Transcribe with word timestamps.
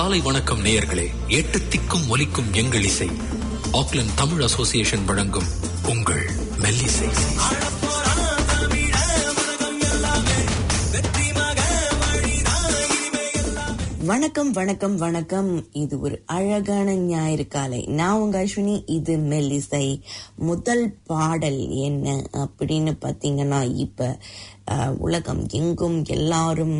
காலை 0.00 0.20
வணக்கம் 0.20 0.64
நேயர்களே 0.64 1.10
எட்டு 1.28 1.58
திக்கும் 1.58 2.08
ஒலிக்கும் 2.08 2.52
எங்கள் 2.52 2.82
இசை. 2.82 3.10
ஆக்லண்ட் 3.72 4.14
தமிழ் 4.14 4.42
அசோசியேஷன் 4.42 5.04
வழங்கும் 5.04 5.46
உங்கள் 5.86 6.30
மெல்லிசை. 6.58 7.08
வணக்கம் 14.10 14.50
வணக்கம் 14.50 14.96
வணக்கம். 14.96 15.50
இது 15.72 16.00
ஒரு 16.00 16.16
அழகான 16.26 16.94
ஞாயிறு 16.94 17.48
காலை. 17.48 17.80
நான் 17.98 18.20
உங்க 18.20 18.36
அஸ்வினி 18.44 18.82
இது 18.86 19.16
மெல்லிசை 19.16 20.00
முதல் 20.36 20.84
பாடல் 21.04 21.68
என்ன 21.68 22.06
அப்படின்னு 22.36 22.92
பாத்தீங்கன்னா 23.04 23.60
இப்ப 23.74 24.18
உலகம் 24.98 25.42
எங்கும் 25.50 26.04
எல்லாரும் 26.04 26.76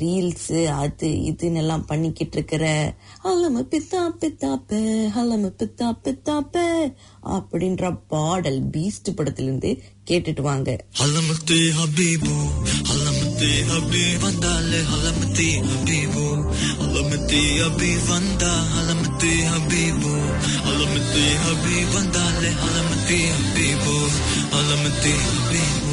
ரீல்ஸ் 0.00 0.66
அது 0.74 1.08
இதுன்னு 1.30 1.60
எல்லாம் 1.64 1.84
பண்ணிக்கிட்டு 1.84 2.36
இருக்கிற 2.36 2.64
ஹலம 3.24 3.64
பித்தா 3.72 4.02
பித்தாப்ப 4.20 4.80
ஹலம 5.16 5.52
பித்தா 5.60 5.88
பித்தாப்ப 6.04 6.64
அப்படின்ற 7.36 8.00
பாடல் 8.08 8.62
பீஸ்ட் 8.70 9.16
படத்திலிருந்து 9.16 9.72
கேட்டுட்டு 10.10 10.40
வாங்க. 10.40 10.70
Halamati 13.42 13.66
Abi 13.76 14.16
Vanda 14.22 14.52
Le 14.70 14.80
Halamati 14.90 15.48
Habibu. 15.66 16.26
Halamati 16.78 17.42
Abi 17.66 17.90
Vanda 18.06 18.52
Halamati 18.74 19.32
Habibu. 19.50 20.14
Halamati 20.66 21.26
Abi 21.50 21.76
Vanda 21.92 22.24
Le 22.42 22.50
Halamati 22.62 23.18
Habibu 23.34 23.96
Halamati 24.54 25.12
Habibu 25.26 25.90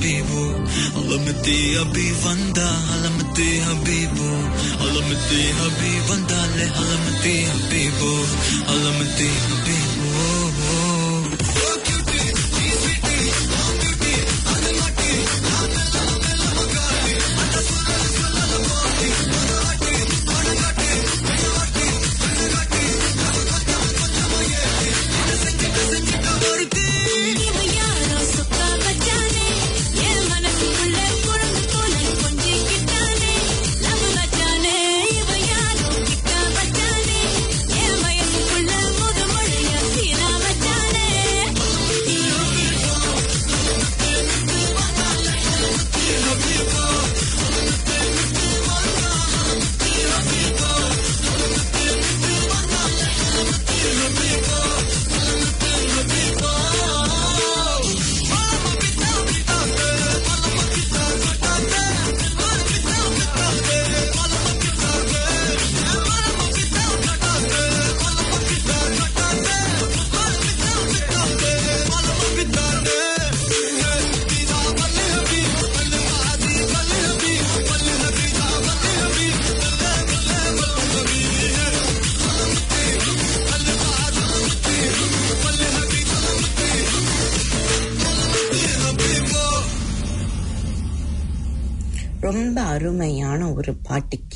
habibu. 0.00 0.44
Alamati 0.98 1.74
habibanda 1.76 2.68
alamati 2.94 3.48
habibu. 3.66 4.28
Alamati 4.80 5.40
habibanda 5.58 6.40
le 6.56 6.64
alamati 6.80 7.34
habibu. 7.50 8.12
Alamati 8.72 9.28
habibu. 9.48 9.89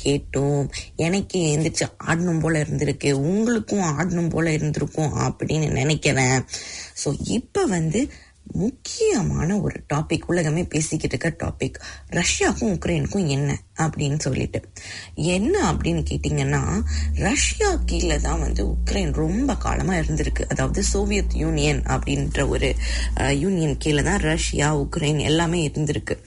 கேட்டோம். 0.05 0.65
எனக்கு 0.95 1.39
எந்திரிச்சு 1.53 1.87
ஆடணும் 2.07 2.39
போல 2.39 2.63
இருந்திருக்கு. 2.63 3.11
உங்களுக்கும் 3.11 3.87
ஆடணும் 3.97 4.29
போல 4.29 4.51
இருந்திருக்கும் 4.51 5.17
அப்படின்னு 5.27 5.69
நினைக்கிறேன். 5.71 6.39
ஸோ 7.03 7.11
இப்போ 7.37 7.63
வந்து 7.65 8.01
முக்கியமான 8.53 9.59
ஒரு 9.59 9.77
டாபிக் 9.93 10.25
உலகமே 10.27 10.63
பேசிக்கிட்டு 10.63 11.17
இருக்க 11.17 11.29
டாபிக் 11.43 11.77
ரஷ்யாவுக்கும் 12.09 12.73
உக்ரைனுக்கும் 12.75 13.25
என்ன 13.27 13.57
அப்படின்னு 13.75 14.19
சொல்லிட்டு. 14.19 14.59
என்ன 15.15 15.53
அப்படின்னு 15.71 16.01
கேட்டிங்கன்னா 16.09 16.61
ரஷ்யா 17.27 17.69
கீழே 17.85 18.17
தான் 18.17 18.39
வந்து 18.39 18.63
உக்ரைன் 18.65 19.11
ரொம்ப 19.11 19.55
காலமாக 19.55 20.01
இருந்திருக்கு. 20.01 20.45
அதாவது 20.47 20.83
சோவியத் 20.83 21.35
யூனியன் 21.35 21.81
அப்படின்ற 21.95 22.47
ஒரு 22.47 22.69
யூனியன் 23.43 23.77
கீழே 23.77 24.03
தான் 24.03 24.23
ரஷ்யா 24.31 24.69
உக்ரைன் 24.83 25.21
எல்லாமே 25.21 25.61
இருந்திருக்கு. 25.67 26.17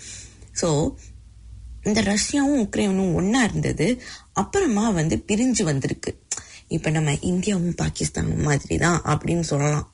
ஸோ 0.61 0.69
இந்த 1.89 2.01
ரஷ்யாவும் 2.13 2.63
உக்ரைனும் 2.65 3.17
ஒன்னா 3.21 3.43
இருந்தது. 3.45 3.89
அப்புறமா 4.33 4.87
வந்து 4.91 5.17
பிரிஞ்சு 5.29 5.63
வந்திருக்கு. 5.63 6.13
இப்ப 6.69 6.91
நம்ம 6.91 7.11
இந்தியாவும் 7.31 7.77
பாகிஸ்தானும் 7.83 8.47
மாதிரி 8.49 8.77
தான் 8.79 8.99
அப்படின்னு 9.05 9.47
சொல்லலாம். 9.51 9.87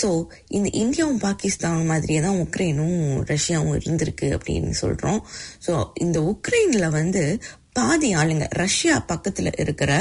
ஸோ 0.00 0.08
இந்த 0.48 0.68
இந்தியாவும் 0.82 1.20
பாகிஸ்தானும் 1.26 1.90
மாதிரியே 1.90 2.20
தான் 2.20 2.40
உக்ரைனும் 2.44 2.98
ரஷ்யாவும் 3.32 3.76
இருந்திருக்கு 3.76 4.28
அப்படின்னு 4.36 4.72
சொல்றோம். 4.80 5.20
ஸோ 5.66 5.74
இந்த 5.94 6.18
உக்ரைனில் 6.32 6.94
வந்து 6.98 7.22
பாதி 7.76 8.10
ஆளுங்க 8.14 8.46
ரஷ்யா 8.48 8.94
பக்கத்துல 9.08 9.60
இருக்கிற 9.60 9.92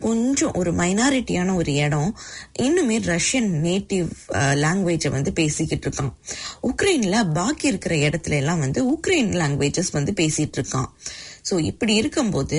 கொஞ்சம் 0.00 0.52
ஒரு 0.52 0.70
மைனாரிட்டியான 0.74 1.54
ஒரு 1.54 1.72
இடம். 1.84 2.10
இன்னுமே 2.58 2.96
ரஷ்யன் 3.12 3.50
நேட்டிவ் 3.66 4.08
லாங்குவேஜை 4.64 5.10
வந்து 5.16 5.32
பேசிக்கிட்டு 5.32 5.88
இருக்கான். 5.88 6.12
உக்ரைன்ல 6.62 7.32
பாக்கி 7.32 7.66
இருக்கிற 7.68 7.94
இடத்துல 7.94 8.36
எல்லாம் 8.42 8.58
வந்து 8.58 8.80
உக்ரைன் 8.92 9.32
லாங்குவேஜஸ் 9.42 9.92
வந்து 9.92 10.12
பேசிட்டு 10.16 10.58
இருக்கான். 10.60 10.90
ஸோ 11.44 11.54
இப்படி 11.62 11.94
இருக்கும்போது 11.94 12.58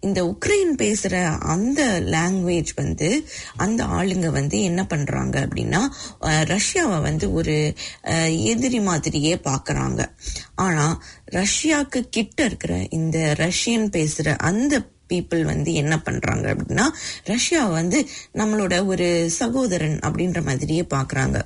இந்த 0.00 0.20
உக்ரைன் 0.24 0.72
பேசுகிற 0.74 1.14
அந்த 1.48 1.80
லாங்குவேஜ் 2.10 2.72
வந்து 2.76 3.08
அந்த 3.56 3.84
ஆளுங்க 3.98 4.28
வந்து 4.30 4.62
என்ன 4.62 4.82
பண்ணுறாங்க 4.90 5.36
அப்படின்னா 5.44 5.82
ரஷ்யாவை 6.48 7.00
வந்து 7.02 7.32
ஒரு 7.32 7.56
எதிரி 8.44 8.80
மாதிரியே 8.80 9.34
பார்க்குறாங்க 9.44 10.00
ஆனால் 10.58 10.96
ரஷ்யாக்கு 11.32 12.02
கிட்ட 12.10 12.44
இருக்கிற 12.44 12.74
இந்த 12.90 13.18
ரஷ்யன் 13.38 13.86
பேசுகிற 13.90 14.36
அந்த 14.44 14.74
பீப்புள் 15.10 15.42
வந்து 15.42 15.74
என்ன 15.74 16.02
பண்றாங்க 16.02 16.54
அப்படின்னா 16.54 16.86
ரஷ்யா 17.24 17.66
வந்து 17.66 18.08
நம்மளோட 18.34 18.86
ஒரு 18.86 19.30
சகோதரன் 19.30 19.98
அப்படின்ற 20.06 20.44
மாதிரியே 20.44 20.86
பாக்குறாங்க. 20.94 21.38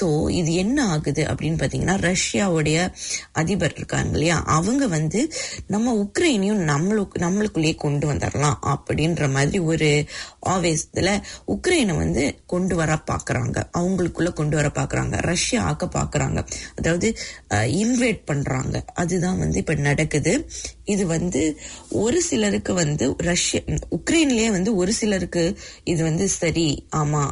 ஸோ 0.00 0.30
இது 0.30 0.54
என்ன 0.54 0.86
ஆகுது 0.86 1.24
அப்படின்னு 1.24 1.58
பாத்தீங்கன்னா 1.62 1.96
ரஷ்யாவுடைய 2.08 2.92
அதிபர் 3.32 3.72
இருக்காங்க 3.76 4.10
இல்லையா? 4.12 4.42
அவங்க 4.44 4.86
வந்து 4.86 5.32
நம்ம 5.66 5.94
உக்ரைனையும் 6.02 6.62
நம்மளுக்கு 6.72 7.18
நம்மளுக்குள்ளேயே 7.18 7.74
கொண்டு 7.74 8.12
வந்துடலாம் 8.12 8.58
அப்படின்ற 8.66 9.30
மாதிரி 9.30 9.58
ஒரு 9.58 10.04
ஆவேசத்துல 10.46 11.22
உக்ரைனை 11.46 11.96
வந்து 11.96 12.42
கொண்டு 12.46 12.76
வர 12.76 12.98
பாக்குறாங்க. 13.10 13.58
அவங்களுக்குள்ள 13.78 14.32
கொண்டு 14.32 14.56
வர 14.56 14.68
பாக்குறாங்க. 14.68 15.16
ரஷ்யா 15.22 15.62
ஆக்க 15.62 15.86
பாக்குறாங்க. 15.86 16.46
அதாவது 16.76 17.16
இன்வேட் 17.50 18.22
பண்றாங்க. 18.24 18.84
அதுதான் 18.94 19.38
வந்து 19.38 19.58
இப்ப 19.58 19.74
நடக்குது. 19.74 20.50
இது 20.90 21.04
வந்து 21.06 21.42
ஒரு 22.02 22.18
சிலருக்கு 22.22 22.72
வந்து 22.74 23.06
ரஷ்ய 23.18 23.58
உக்ரைன்லயே 23.90 24.50
வந்து 24.50 24.70
ஒரு 24.74 24.92
சிலருக்கு 24.92 25.44
இது 25.84 26.02
வந்து 26.02 26.26
சரி 26.40 26.68
ஆமா 26.96 27.24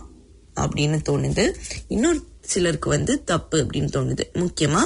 அப்படின்னு 0.56 0.98
தோணுது. 1.08 1.44
இன்னொரு 1.88 2.20
சிலருக்கு 2.42 2.88
வந்து 2.88 3.12
தப்பு 3.24 3.58
அப்படின்னு 3.58 3.90
தோணுது. 3.96 4.24
முக்கியமா 4.34 4.82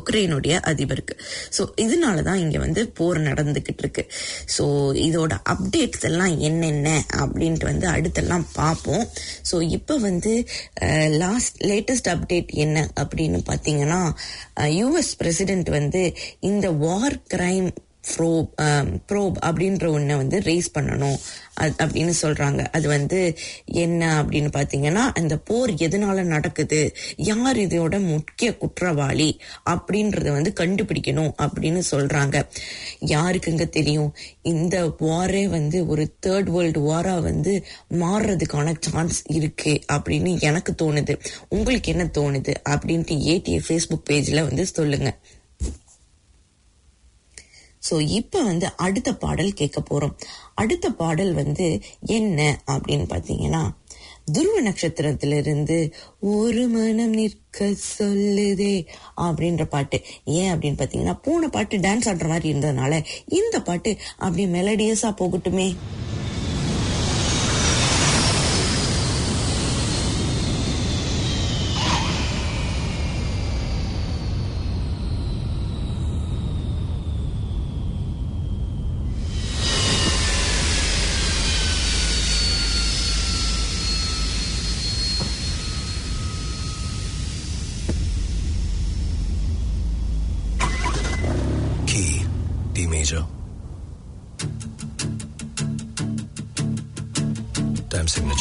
உக்ரைனுடைய 0.00 0.54
அதிபருக்கு. 0.70 1.14
ஸோ 1.56 1.64
இதனால 1.76 2.22
தான் 2.22 2.36
இங்கே 2.36 2.58
வந்து 2.58 2.88
போர் 2.88 3.20
நடந்துக்கிட்டு 3.20 3.78
இருக்கு 3.78 4.04
ஸோ 4.56 4.64
இதோட 5.08 5.34
அப்டேட்ஸ் 5.54 6.04
எல்லாம் 6.10 6.38
என்னென்ன 6.38 7.04
அப்படின்ட்டு 7.16 7.64
வந்து 7.64 7.88
அடுத்தெல்லாம் 7.88 8.46
பார்ப்போம். 8.52 9.04
ஸோ 9.52 9.62
இப்போ 9.62 9.96
வந்து 9.98 10.32
லாஸ்ட் 11.24 11.64
லேட்டஸ்ட் 11.64 12.10
அப்டேட் 12.14 12.50
என்ன 12.64 12.88
அப்படின்னு 13.02 13.40
பார்த்தீங்கன்னா 13.50 14.00
யூஎஸ் 14.80 15.12
பிரசிடென்ட் 15.18 15.68
வந்து 15.70 16.16
இந்த 16.40 16.70
war 16.70 17.18
crime 17.34 17.70
probe 18.10 18.50
probe 19.08 19.36
um, 19.38 19.44
அப்படின்ற 19.48 19.88
ஒன்றை 19.88 20.16
வந்து 20.16 20.40
ரேஸ் 20.40 20.70
பண்ணணும். 20.78 21.18
அது 21.54 21.72
அப்படின்னு 21.84 22.12
சொல்றாங்க. 22.22 22.66
அது 22.72 22.88
வந்து 22.88 23.36
என்ன 23.64 24.22
அப்படின்னு 24.22 24.50
பாத்தீங்கன்னா 24.56 25.04
அந்த 25.14 25.38
போர் 25.38 25.70
எதனால 25.70 26.22
நடக்குது? 26.22 26.80
யார் 27.16 27.56
இதோட 27.56 27.94
முக்கிய 28.06 28.56
குற்றவாளி 28.56 29.40
அப்படின்றத 29.70 30.32
வந்து 30.32 30.52
கண்டுபிடிக்கணும் 30.60 31.32
அப்படின்னு 31.42 31.82
சொல்றாங்க. 31.90 32.36
யாருக்குங்க 33.06 33.68
தெரியும்? 33.68 34.14
இந்த 34.42 34.76
வாரே 35.00 35.44
வந்து 35.48 35.86
ஒரு 35.86 36.14
தேர்ட் 36.26 36.50
வேர்ல்டு 36.50 36.80
வாரா 36.80 37.18
வந்து 37.18 37.64
மாறுறதுக்கான 37.90 38.74
சான்ஸ் 38.80 39.24
இருக்கு 39.26 39.80
அப்படின்னு 39.92 40.40
எனக்கு 40.40 40.74
தோணுது. 40.82 41.16
உங்களுக்கு 41.48 41.92
என்ன 41.92 42.10
தோணுது? 42.18 42.54
அப்படின்ட்டு 42.68 43.16
ஏடிஏ 43.32 43.60
ஃபேஸ்புக் 43.68 44.06
பேஜ்ல 44.10 44.44
வந்து 44.44 44.66
சொல்லுங்க. 44.66 45.10
ஸோ 47.88 47.96
இப்போ 48.10 48.38
வந்து 48.42 48.66
அடுத்த 48.76 49.10
பாடல் 49.14 49.58
கேட்க 49.60 49.80
போகிறோம் 49.80 50.16
அடுத்த 50.54 50.86
பாடல் 50.90 51.32
வந்து 51.32 51.66
என்ன 52.18 52.40
அப்படின்னு 52.66 53.06
பார்த்தீங்கன்னா 53.14 53.62
துருவ 54.32 54.60
நட்சத்திரத்திலிருந்து 54.60 55.76
ஒரு 56.32 56.62
மனம் 56.68 57.14
நிற்க 57.18 57.68
சொல்லுதே 57.98 58.74
அப்படின்ற 59.16 59.64
பாட்டு. 59.64 59.98
ஏன் 60.24 60.50
அப்படின்னு 60.54 60.80
பார்த்தீங்கன்னா 60.80 61.16
போன 61.22 61.48
பாட்டு 61.48 61.78
டான்ஸ் 61.78 62.08
ஆடுற 62.10 62.28
மாதிரி 62.28 62.52
இருந்ததுனால 62.52 63.04
இந்த 63.38 63.56
பாட்டு 63.60 63.92
அப்படியே 64.18 64.48
மெலடியஸாக 64.48 65.18
போகட்டுமே. 65.20 65.68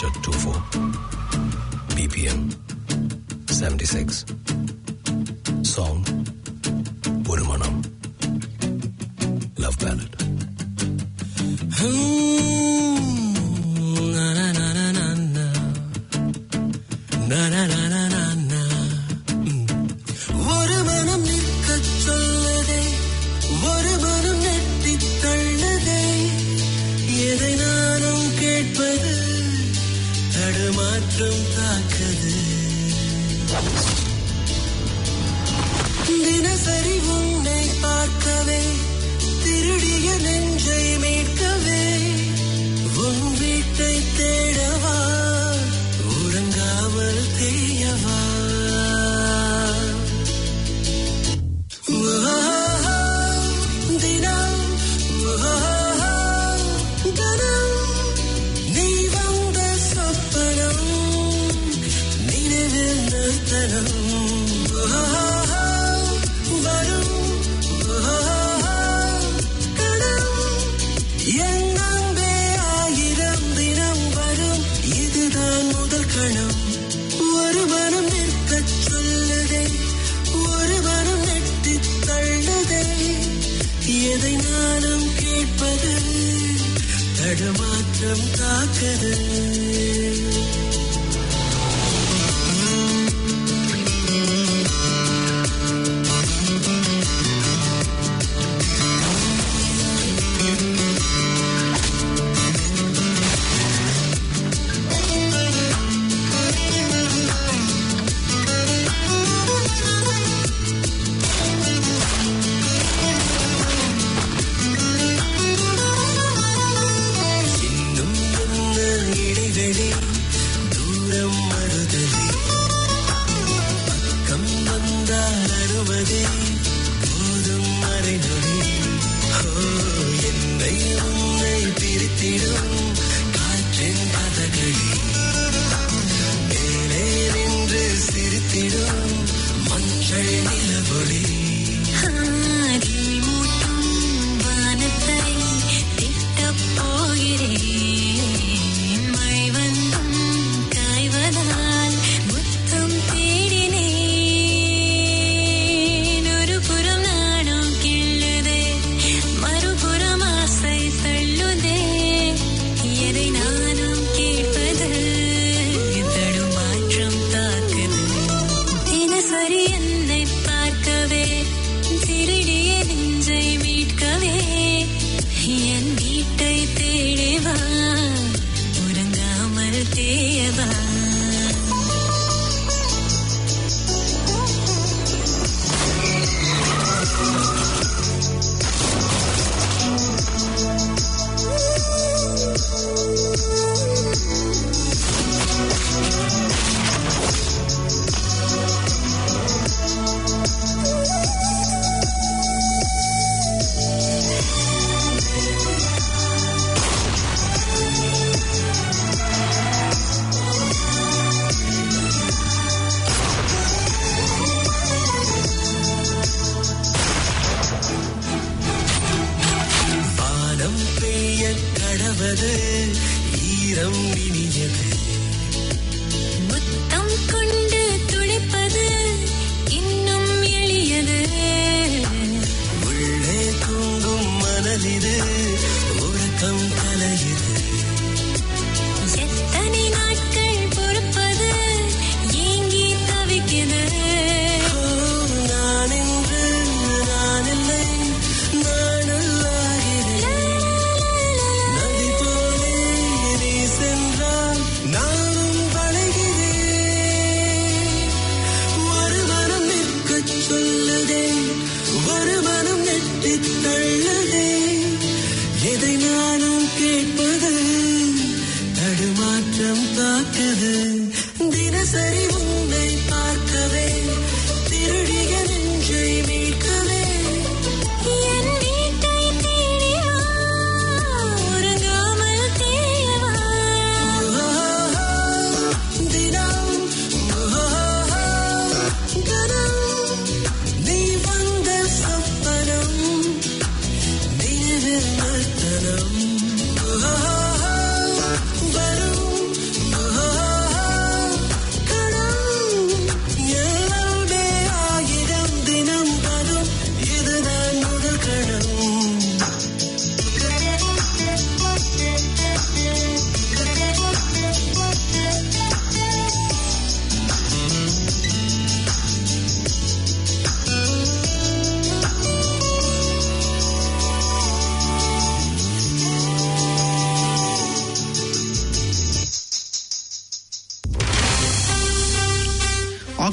1.24 0.07 0.61
BPM 1.95 2.53
76. 3.49 4.56
தடுமாற்றம் 31.19 31.45
தாக்குது 31.53 32.33
தினசரி 36.17 36.95
உன்னை 37.13 37.61
பார்க்கவே 37.81 38.61
திருடிய 39.43 40.09
நெஞ்சை 40.25 40.83
மீட்கவே 41.03 41.81
உன் 43.01 43.25
வீட்டை 43.39 43.93
தேடவா 44.17 44.97
தடுமாற்றம் 87.39 88.23
தாக்குது 88.37 89.11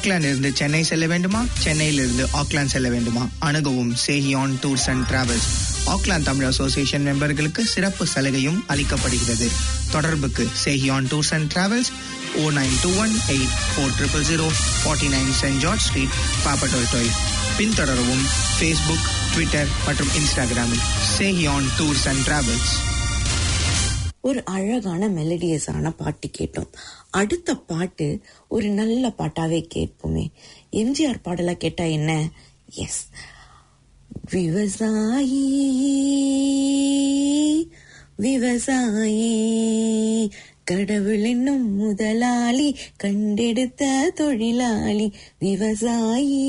ஆக்லாந்து 0.04 0.30
இருந்து 0.30 0.50
சென்னை 0.54 0.80
செல்ல 0.82 1.04
வேண்டுமா? 1.06 1.38
சென்னையில் 1.58 1.99
இருந்து 1.99 2.25
ஆக்லாந்து 2.40 2.73
செல்ல 2.75 2.88
வேண்டுமா? 2.88 3.23
அணுகவும் 3.40 3.92
சேஹியான் 4.02 4.56
tours 4.62 4.84
and 4.92 5.04
travels 5.11 5.46
Auckland 5.88 6.28
Tamil 6.28 6.46
association 6.46 7.06
மெம்பர்களுக்கு 7.08 7.62
சிறப்பு 7.64 8.04
சலுகையும் 8.06 8.61
அளிக்கப்படுகிறது. 8.68 9.49
தொடர்புக்கு 9.92 10.44
சேஹியான் 10.64 11.08
tours 11.11 11.32
and 11.34 11.49
travels 11.54 11.90
O 12.37 12.50
nine 12.50 12.76
two 12.82 12.90
one 12.96 13.14
eight 13.28 13.54
four 13.68 13.94
triple 13.99 14.26
zero 14.30 14.49
forty 14.82 15.08
nine 15.08 15.32
Saint 15.40 15.61
George 15.61 15.84
Street 15.88 16.16
Papatoetoe 16.44 17.11
பின்தொடரவும் 17.58 18.25
Facebook 18.56 19.06
Twitter 19.34 19.70
மற்றும் 19.87 20.12
இன்ஸ்டாகிராமில் 20.20 20.84
சேஹியான் 21.16 21.70
டூர்ஸ் 21.78 22.06
அண்ட் 22.12 22.25
டிராவல்ஸ் 22.26 22.75
ஒரு 24.25 24.45
அழகான 24.45 25.09
மெலடியஸான 25.09 25.90
பாட்டு 25.97 26.31
கேட்டோம். 26.38 26.71
அடுத்த 27.11 27.54
பாட்டு 27.54 28.07
ஒரு 28.49 28.69
நல்ல 28.69 29.09
பாட்டாவே 29.19 29.61
கேட்போமே. 29.75 30.25
எம்ஜிஆர் 30.73 31.23
பாடலா 31.25 31.54
கேட்டா 31.54 31.85
என்ன? 31.85 32.28
எஸ் 32.75 33.09
விவசாயி 34.31 35.43
விவசாயி 38.16 39.33
கடவுள் 40.64 41.25
என்னும் 41.25 41.75
முதலாளி 41.75 42.76
கண்டெடுத்த 42.97 44.11
தொழிலாளி 44.14 45.12
விவசாயி 45.38 46.43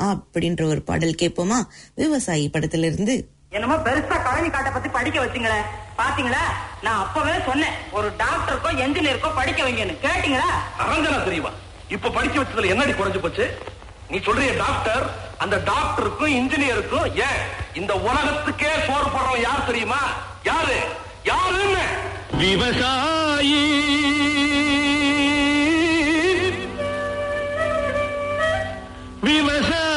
அப்படின்ற 0.00 0.62
ஒரு 0.62 0.82
பாடல் 0.82 1.20
கேட்போமா? 1.22 1.60
விவசாயி 1.94 2.48
படத்திலிருந்து 2.48 3.16
என்னமோ 3.52 3.74
பெருசா 3.74 4.16
கழனி 4.24 4.50
காட்டை 4.50 4.70
பத்தி 4.72 4.88
படிக்க 4.88 5.18
வச்சுங்களே. 5.24 5.60
பாத்தீங்களா? 5.98 6.42
நான் 6.82 6.98
அப்பவே 6.98 7.32
சொன்னேன் 7.46 7.74
ஒரு 7.90 8.12
டாக்டருக்கோ 8.18 8.70
என்ஜினியருக்கோ 8.84 9.30
படிக்க 9.34 9.60
வைங்கன்னு. 9.62 9.96
கேட்டீங்களா? 10.04 10.50
அரஞ்சனா 10.78 11.24
தெரியுமா? 11.24 11.50
இப்ப 11.88 12.10
படிக்க 12.10 12.36
வச்சதுல 12.40 12.66
என்னடி 12.66 12.92
குறைஞ்சு 12.92 13.18
போச்சு? 13.18 13.46
நீ 14.10 14.18
சொல்றிய 14.18 14.56
டாக்டர் 14.56 15.04
அந்த 15.38 15.56
டாக்டருக்கும் 15.64 16.34
இன்ஜினியருக்கும் 16.38 17.08
ஏன் 17.26 17.40
இந்த 17.74 17.94
உலகத்துக்கே 18.08 18.72
சோறு 18.86 19.08
போடுறோம் 19.16 19.40
யார் 19.40 19.66
தெரியுமா? 19.66 20.00
யாரு? 20.42 20.78
யாருன்னு? 21.24 21.84
விவசாயி. 22.36 23.60
விவசாயி. 29.22 29.89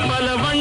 நாட்டில் 0.00 0.59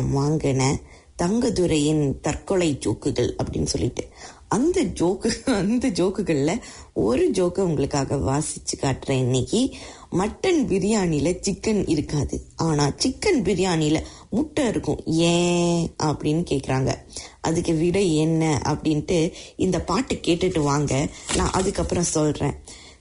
ஒரு 0.00 0.08
வாங்கின 0.08 0.18
வாங்கினேன் 0.18 0.80
தங்கதுரையின் 1.16 2.20
தற்கொலை 2.20 2.78
ஜோக்குகள் 2.84 3.34
அப்படின்னு 3.38 3.62
சொல்லிட்டு 3.62 4.04
அந்த 4.48 4.82
ஜோக்கு 4.82 5.30
அந்த 5.46 5.88
ஜோக்குகளில் 5.88 6.62
ஒரு 6.92 7.30
ஜோக்கை 7.30 7.60
உங்களுக்காக 7.60 8.16
வாசிச்சு 8.16 8.74
காட்டுறேன். 8.80 9.20
இன்னைக்கு 9.20 9.76
மட்டன் 10.10 10.60
பிரியாணியில் 10.70 11.38
சிக்கன் 11.46 11.88
இருக்காது. 11.88 12.42
ஆனால் 12.56 12.94
சிக்கன் 13.02 13.40
பிரியாணியில் 13.42 14.06
முட்டை 14.30 14.66
இருக்கும். 14.66 15.00
ஏன் 15.06 15.94
அப்படின்னு 16.04 16.42
கேட்குறாங்க 16.52 16.92
அதுக்கு 17.40 17.74
விட 17.74 18.00
என்ன 18.00 18.60
அப்படின்ட்டு 18.72 19.32
இந்த 19.56 19.80
பாட்டு 19.80 20.14
கேட்டுட்டு 20.14 20.62
வாங்க. 20.62 21.08
நான் 21.36 21.50
அதுக்கப்புறம் 21.50 22.12
சொல்கிறேன் 22.16 22.56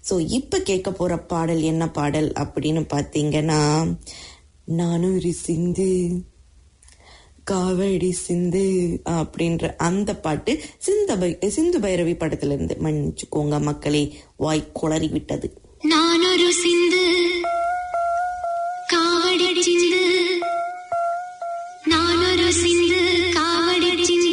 ஸோ 0.10 0.20
இப்போ 0.28 0.60
கேட்க 0.60 0.92
போகிற 0.92 1.18
பாடல் 1.18 1.62
என்ன 1.62 1.92
பாடல் 1.92 2.32
அப்படின்னு 2.32 2.84
பார்த்தீங்கன்னா 2.96 3.96
நானூறு 4.66 5.34
சிந்து. 5.34 6.22
காவடி 7.52 8.12
சிந்து 8.12 9.00
அப்படின்ற 9.10 9.76
அந்த 9.76 10.16
பாட்டு 10.16 10.60
சிந்த 10.78 11.38
சிந்து 11.50 11.80
பைரவி 11.80 12.16
படத்துல 12.16 12.54
இருந்து 12.54 12.78
மன்னிச்சுக்கோங்க 12.84 13.62
மக்களே. 13.62 14.18
வாய் 14.38 14.72
குளறி 14.74 15.08
விட்டது. 15.12 15.62
நான் 15.82 16.26
ஒரு 16.26 16.54
சிந்து 16.54 17.12
காவடி 18.94 19.60
சிந்து. 19.60 20.38
நான் 21.86 22.18
ஒரு 22.18 22.54
சிந்து 22.54 23.32
காவடி 23.34 24.04
சிந்து. 24.04 24.29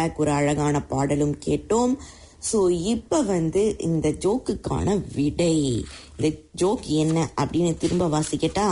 பேக் 0.00 0.20
ஒரு 0.24 0.32
அழகான 0.38 0.82
பாடலும் 0.94 1.36
கேட்டோம். 1.46 1.94
ஸோ 2.48 2.58
இப்போ 2.92 3.18
வந்து 3.34 3.62
இந்த 3.86 4.08
ஜோக்குக்கான 4.24 4.88
விடை. 5.16 5.56
இந்த 6.16 6.28
ஜோக் 6.62 6.86
என்ன 7.02 7.28
அப்படின்னு 7.42 7.72
திரும்ப 7.84 8.04
வாசிக்கட்டா 8.16 8.66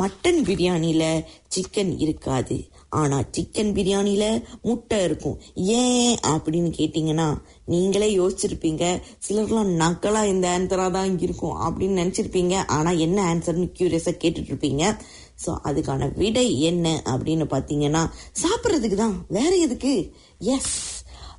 மட்டன் 0.00 0.38
பிரியாணியில் 0.46 1.24
சிக்கன் 1.54 1.90
இருக்காது. 2.04 2.56
ஆனால் 3.00 3.26
சிக்கன் 3.36 3.72
பிரியாணியில் 3.76 4.42
முட்டை 4.68 4.98
இருக்கும். 5.06 5.36
ஏன் 5.80 6.14
அப்படின்னு 6.32 6.70
கேட்டிங்கன்னா 6.78 7.28
நீங்களே 7.72 8.08
யோசிச்சிருப்பீங்க. 8.20 8.84
சிலர்லாம் 9.26 9.70
நக்கலாக 9.82 10.32
இந்த 10.34 10.46
ஆன்சராக 10.56 10.90
தான் 10.98 11.12
இருக்கும் 11.26 11.56
அப்படின்னு 11.66 12.00
நினச்சிருப்பீங்க. 12.02 12.56
ஆனால் 12.76 13.02
என்ன 13.06 13.18
ஆன்சர்னு 13.32 13.68
க்யூரியஸாக 13.78 14.20
கேட்டுட்ருப்பீங்க 14.24 14.84
ஸோ 15.44 15.52
அதுக்கான 15.68 16.10
விடை 16.16 16.46
என்ன 16.60 16.86
அப்படின்னு 17.12 17.46
பார்த்தீங்கன்னா 17.54 18.02
சாப்பிட்றதுக்கு 18.42 18.94
தான் 18.94 19.16
வேற 19.28 19.52
எதுக்கு? 19.56 19.94
எஸ் 20.54 20.76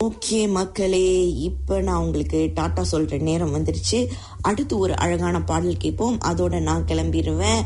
ஓகே 0.05 0.39
மக்களே 0.49 1.05
இப்போ 1.49 1.75
நான் 1.81 2.01
உங்களுக்கு 2.03 2.39
டாட்டா 2.55 2.81
சொல்கிற 2.81 3.17
நேரம் 3.29 3.55
வந்துருச்சு. 3.55 3.99
அடுத்து 4.41 4.73
ஒரு 4.77 4.93
அழகான 4.95 5.37
பாடல் 5.41 5.81
கேட்போம். 5.83 6.19
அதோட 6.31 6.59
நான் 6.59 6.85
கிளம்பிடுவேன் 6.85 7.61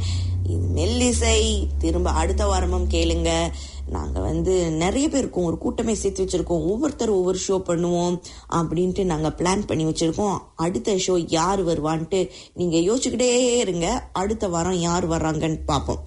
இது 0.46 0.68
மெல்லிசை 0.78 1.68
திரும்ப 1.78 2.10
அடுத்த 2.22 2.46
வாரமும் 2.46 2.88
கேளுங்க. 2.90 3.32
நாங்கள் 3.96 4.26
வந்து 4.30 4.54
நிறைய 4.84 5.06
பேர் 5.10 5.22
இருக்கோம். 5.24 5.48
ஒரு 5.50 5.58
கூட்டமே 5.58 5.94
சேர்த்து 5.94 6.24
வச்சுருக்கோம். 6.24 6.66
ஒவ்வொருத்தரும் 6.72 7.20
ஒவ்வொரு 7.20 7.40
ஷோ 7.48 7.56
பண்ணுவோம் 7.70 8.16
அப்படின்ட்டு 8.60 9.04
நாங்கள் 9.12 9.36
பிளான் 9.40 9.68
பண்ணி 9.68 9.86
வச்சுருக்கோம். 9.86 10.38
அடுத்த 10.56 10.96
ஷோ 11.06 11.16
யார் 11.28 11.62
வருவான்ட்டு 11.66 12.20
நீங்கள் 12.54 12.86
யோசிச்சுக்கிட்டே 12.90 13.32
இருங்க. 13.64 13.88
அடுத்த 14.12 14.48
வாரம் 14.48 14.80
யார் 14.88 15.08
வர்றாங்கன்னு 15.10 15.60
பார்ப்போம். 15.66 16.04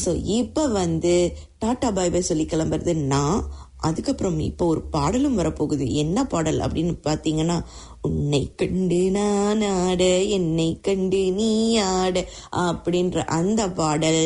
ஸோ 0.00 0.10
இப்போ 0.38 0.62
வந்து 0.80 1.14
டாட்டா 1.62 1.88
பாய் 1.96 2.10
பாய் 2.10 2.28
சொல்லி 2.28 2.44
கிளம்புறது 2.50 2.92
நான் 3.12 3.40
அதுக்கப்புறம் 3.88 4.38
இப்போ 4.38 4.64
ஒரு 4.66 4.80
பாடலும் 4.94 5.38
வரப்போகுது. 5.38 5.84
என்ன 6.02 6.24
பாடல் 6.24 6.58
அப்படின்னு 6.58 6.94
பார்த்தீங்கன்னா 7.08 7.56
உன்னை 8.00 8.40
கண்டு 8.60 8.98
நான் 9.10 9.62
ஆட 9.82 10.02
என்னை 10.36 10.68
கண்டு 10.86 11.20
நீ 11.38 11.50
ஆட 11.78 12.24
அப்படின்ற 12.66 13.24
அந்த 13.38 13.68
பாடல். 13.80 14.24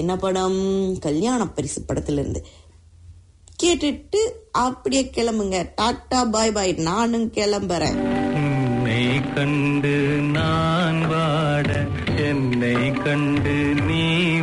என்ன 0.00 0.16
படம்? 0.16 0.60
கல்யாண 1.06 1.46
பரிசு 1.46 1.82
படத்திலிருந்து. 1.82 2.42
கேட்டுட்டு 3.62 4.22
அப்படியே 4.66 5.04
கிளம்புங்க. 5.16 5.58
டாட்டா 5.80 6.22
பாய் 6.30 6.52
பாய் 6.52 6.74
நானும் 6.90 7.30
கிளம்புறேன். 7.38 8.00
கண்டு 9.34 9.92
நான் 10.34 10.98
வாட 11.10 11.68
என்னை 12.28 12.74
கண்டு 13.04 13.54
நீ 13.88 14.01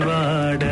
வாட 0.10 0.64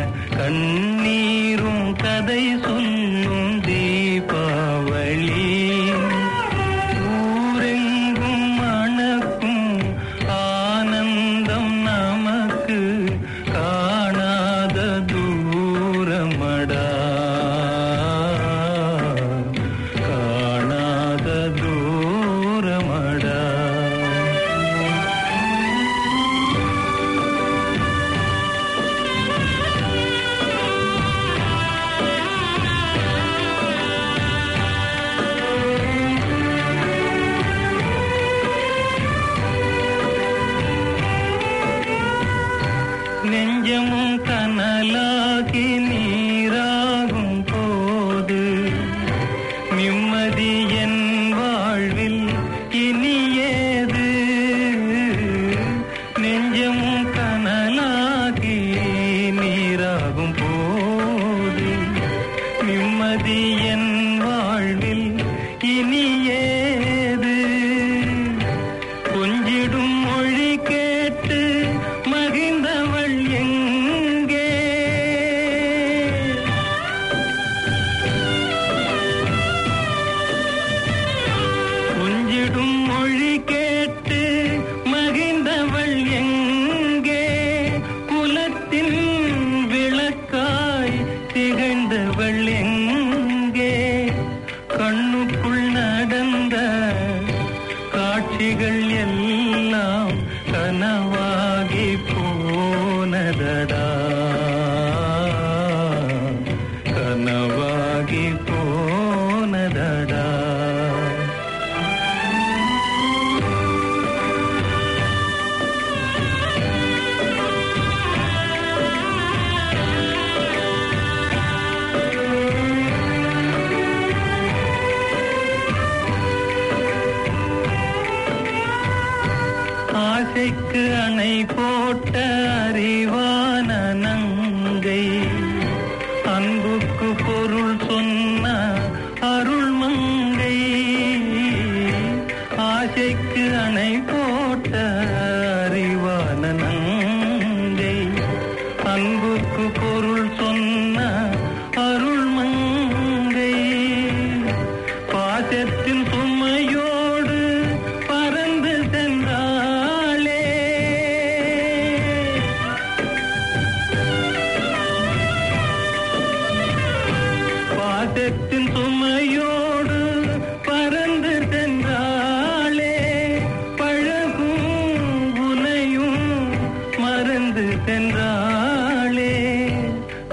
மறந்து 177.58 177.76
சென்றாளே 177.86 179.32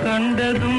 கண்டதும் 0.02 0.75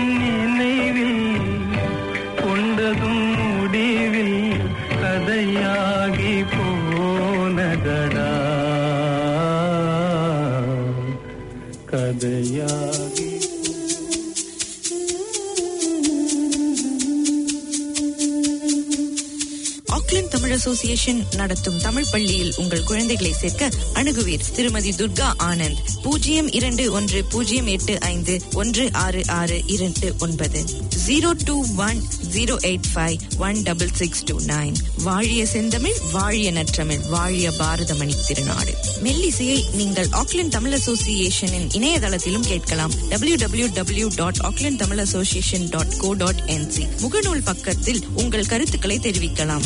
அசோசியேஷன் 20.56 21.26
நடத்தும் 21.34 21.80
தமிழ் 21.80 22.04
பள்ளியில் 22.10 22.52
உங்கள் 22.56 22.84
குழந்தைகளை 22.84 23.32
சேர்க்க 23.32 23.68
அணுகுவீர். 23.94 24.50
திருமதி 24.54 24.90
துர்கா 24.90 25.32
ஆனந்த் 25.38 25.76
பூஜ்ஜியம் 26.02 26.52
இரண்டு 26.52 26.92
ஒன்று 26.92 27.24
பூஜ்ஜியம் 27.24 27.66
எட்டு 27.66 28.00
ஐந்து 28.00 28.40
ஒன்று 28.52 28.88
ஆறு 28.92 29.22
ஆறு 29.26 29.62
இரண்டு 29.66 30.14
ஒன்பது. 30.18 30.64
Zero 31.06 31.30
two 31.44 31.64
one 31.76 32.02
zero 32.34 32.56
eight 32.62 32.88
five 32.94 33.18
one 33.38 33.62
double 33.62 33.90
six 33.92 34.24
two 34.24 34.40
nine. 34.40 34.74
வாழிய 35.02 35.46
செந்தமிழ் 35.46 35.96
வாழிய 36.12 36.52
நற்றமிழ் 36.52 37.08
வாழிய 37.08 37.50
பாரதமணி 37.50 38.14
திருநாடு. 38.26 38.74
மெல்லிசையை 39.02 39.64
நீங்கள் 39.72 40.06
ஆக்லாந்து 40.06 40.48
தமிழ் 40.48 40.72
அசோசியேஷனின் 40.72 41.68
இணையதளத்திலும் 41.72 42.46
கேட்கலாம். 42.46 42.92
W 43.08 43.34
W 43.34 43.66
W 43.74 44.10
dot 44.14 44.36
Auckland 44.36 44.76
Tamil 44.76 44.98
association 44.98 45.68
dot 45.68 45.96
co 45.96 46.12
dot 46.12 46.42
N Z 46.46 46.88
முகநூல் 47.00 47.44
பக்கத்தில் 47.44 48.04
உங்கள் 48.14 48.46
கருத்துக்களை 48.46 48.98
தெரிவிக்கலாம். 48.98 49.62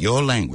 Your 0.00 0.22
language, 0.22 0.48